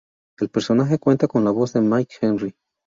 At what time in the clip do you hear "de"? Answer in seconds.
1.73-1.81